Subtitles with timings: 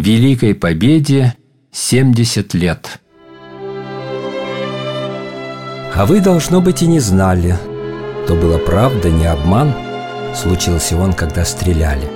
[0.00, 1.34] Великой Победе
[1.72, 3.00] 70 лет.
[5.94, 7.58] А вы, должно быть, и не знали,
[8.26, 9.74] то было правда, не обман,
[10.34, 12.08] случился он, когда стреляли.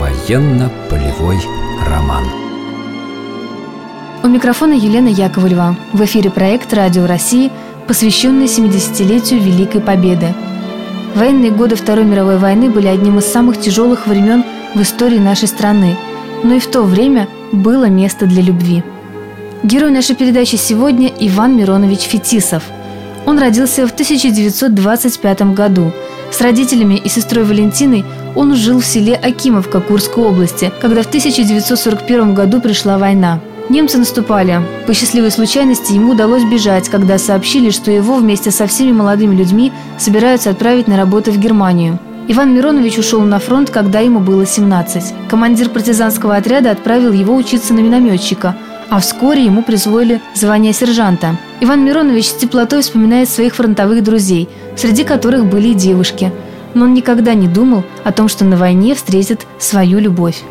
[0.00, 1.38] Военно-полевой
[1.88, 2.24] роман.
[4.24, 5.76] У микрофона Елена Яковлева.
[5.92, 7.52] В эфире проект «Радио России»,
[7.86, 10.34] посвященный 70-летию Великой Победы.
[11.14, 14.42] Военные годы Второй мировой войны были одним из самых тяжелых времен
[14.74, 15.96] в истории нашей страны,
[16.42, 18.82] но и в то время было место для любви.
[19.62, 22.64] Герой нашей передачи сегодня– Иван Миронович Фетисов.
[23.26, 25.92] Он родился в 1925 году.
[26.30, 28.04] С родителями и сестрой Валентиной
[28.34, 34.60] он жил в селе Акимовка Курской области, когда в 1941 году пришла война– Немцы наступали.
[34.86, 39.72] По счастливой случайности ему удалось бежать, когда сообщили, что его вместе со всеми молодыми людьми
[39.98, 41.98] собираются отправить на работу в Германию.
[42.28, 45.28] Иван Миронович ушел на фронт, когда ему было 17.
[45.28, 48.56] Командир партизанского отряда отправил его учиться на минометчика,
[48.90, 51.36] а вскоре ему присвоили звание сержанта.
[51.60, 56.32] Иван Миронович с теплотой вспоминает своих фронтовых друзей, среди которых были и девушки.
[56.74, 60.42] Но он никогда не думал о том, что на войне встретит свою любовь.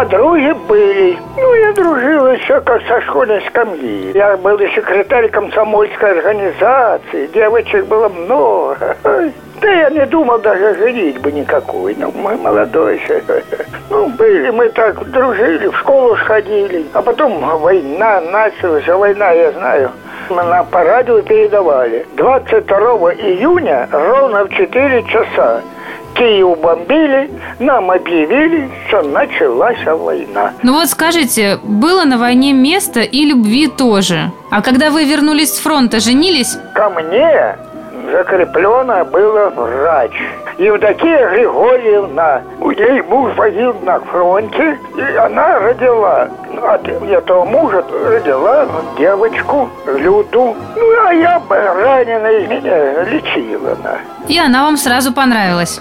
[0.00, 1.18] Подруги были.
[1.36, 4.12] Ну, я дружил еще как со школьной скамьи.
[4.14, 7.26] Я был и секретарь комсомольской организации.
[7.34, 8.96] Девочек было много.
[9.02, 11.94] Да я не думал даже женить бы никакой.
[11.98, 13.22] Ну, мы молодой еще.
[13.90, 16.86] Ну, были мы так, дружили, в школу сходили.
[16.94, 18.86] А потом война началась.
[18.88, 19.90] Война, я знаю,
[20.30, 22.06] на по радио передавали.
[22.16, 22.78] 22
[23.16, 25.60] июня ровно в 4 часа
[26.20, 30.52] Киев бомбили, нам объявили, что началась война.
[30.62, 34.30] Ну вот скажите, было на войне место и любви тоже.
[34.50, 36.58] А когда вы вернулись с фронта, женились?
[36.74, 37.56] Ко мне
[38.12, 40.12] закреплено было врач.
[40.58, 42.42] Евдокия Григорьевна.
[42.60, 46.28] У ней муж воил на фронте, и она родила
[46.62, 48.66] от этого мужа родила
[48.98, 50.54] девочку Люду.
[50.76, 53.98] Ну, а я раненая меня лечила она.
[54.28, 55.80] И она вам сразу понравилась?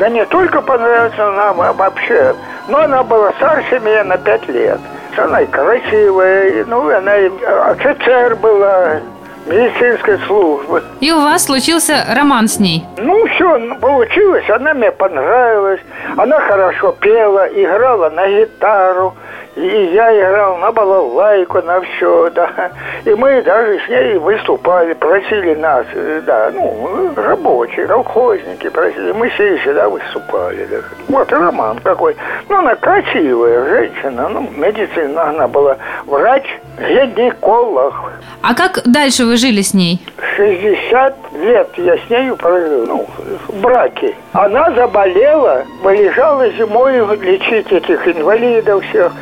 [0.00, 2.34] Да не только понравилась она вообще,
[2.68, 4.80] но она была старше меня на пять лет.
[5.14, 9.00] Она и красивая, ну, она и офицер была,
[9.46, 10.82] медицинской службы.
[11.00, 12.86] И у вас случился роман с ней?
[12.96, 15.80] Ну, все получилось, она мне понравилась.
[16.16, 19.14] Она хорошо пела, играла на гитару.
[19.56, 22.70] И я играл на балалайку, на все, да.
[23.04, 25.86] И мы даже с ней выступали, просили нас,
[26.24, 29.10] да, ну, рабочие, колхозники просили.
[29.12, 30.66] Мы все всегда выступали.
[30.70, 30.76] Да.
[31.08, 32.16] Вот роман какой.
[32.48, 36.44] Ну, она красивая женщина, ну, медицина, она была врач,
[36.78, 37.94] гинеколог.
[38.42, 40.00] А как дальше вы жили с ней?
[40.36, 43.06] 60 лет я с нею прожил, ну,
[43.48, 44.14] в браке.
[44.32, 49.12] Она заболела, вылежала зимой лечить этих инвалидов всех.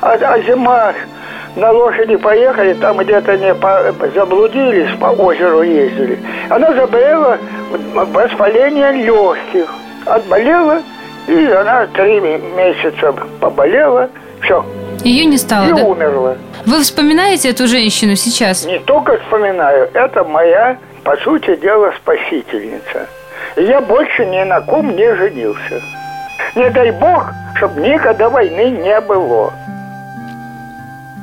[0.00, 0.94] А, а зима
[1.56, 6.18] на лошади поехали, там где-то не по, заблудились, по озеру ездили.
[6.50, 7.38] Она заболела
[7.94, 9.68] воспаление легких.
[10.04, 10.82] Отболела,
[11.26, 14.08] и она три месяца поболела,
[14.40, 14.64] все.
[15.02, 15.82] Ее не стало, и да?
[15.82, 16.36] умерла.
[16.64, 18.64] Вы вспоминаете эту женщину сейчас?
[18.64, 23.08] Не только вспоминаю, это моя, по сути дела, спасительница.
[23.56, 25.82] И я больше ни на ком не женился.
[26.54, 29.52] Не дай бог, чтобы никогда войны не было.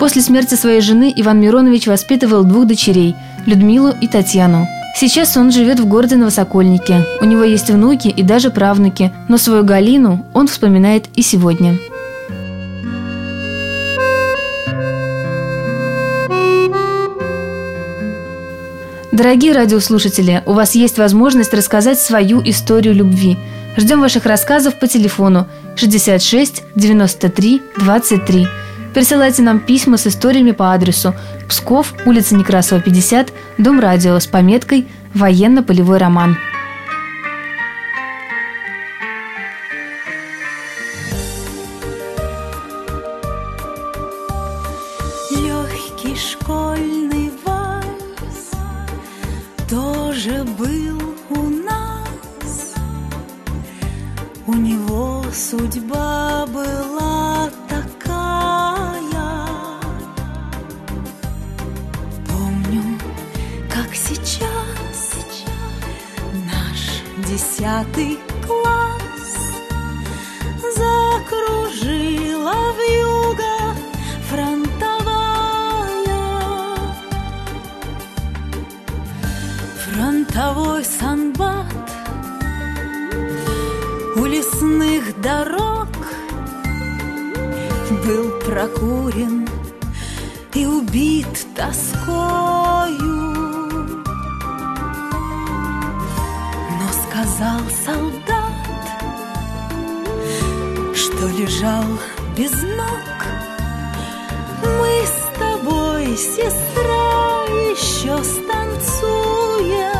[0.03, 3.15] После смерти своей жены Иван Миронович воспитывал двух дочерей–
[3.45, 4.67] Людмилу и Татьяну.
[4.97, 7.05] Сейчас он живет в городе Новосокольнике.
[7.21, 11.77] У него есть внуки и даже правнуки, но свою Галину он вспоминает и сегодня.
[19.13, 23.37] Дорогие радиослушатели, у вас есть возможность рассказать свою историю любви.
[23.77, 25.47] Ждем ваших рассказов по телефону
[25.77, 28.47] 66 93 23.
[28.93, 31.15] Присылайте нам письма с историями по адресу
[31.49, 36.37] Псков, улица Некрасова, 50, Дом радио с пометкой «Военно-полевой роман».
[45.31, 48.51] Легкий школьный вальс
[49.67, 52.75] тоже был у нас.
[54.45, 56.92] У него судьба была
[67.33, 69.33] десятый класс
[70.77, 73.55] Закружила в юго
[74.29, 75.75] фронтовая.
[79.83, 81.65] Фронтовой санбат
[84.15, 85.87] у лесных дорог
[88.05, 89.49] Был прокурен
[90.53, 93.32] и убит тоскою
[97.13, 98.83] сказал солдат,
[100.95, 101.85] что лежал
[102.35, 103.17] без ног
[104.63, 109.93] Мы с тобой, сестра, еще станцуем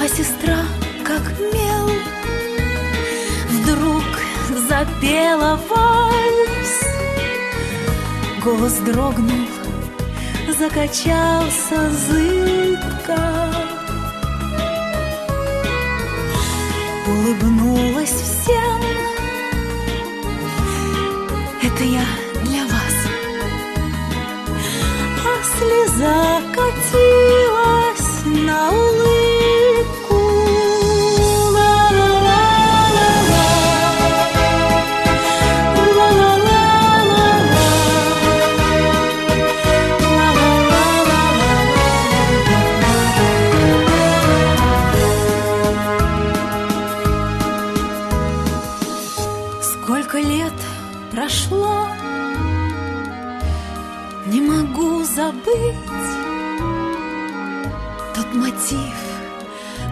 [0.00, 0.60] А сестра,
[1.04, 1.22] как
[1.52, 1.90] мел,
[3.50, 4.04] вдруг
[4.68, 6.84] запела вальс.
[8.44, 9.48] Голос дрогнул,
[10.62, 13.20] закачался зыбко.
[17.08, 18.80] Улыбнулась всем.
[21.62, 22.06] Это я
[22.44, 22.96] для вас.
[25.24, 28.91] А слеза катилась на улыбку.
[58.34, 58.94] Мотив,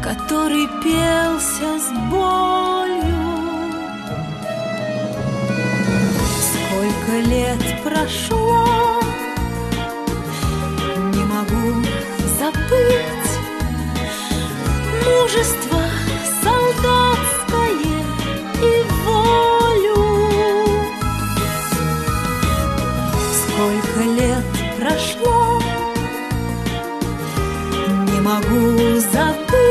[0.03, 2.91] который пелся с болью.
[6.53, 8.90] Сколько лет прошло,
[28.31, 29.70] прошло, не могу забыть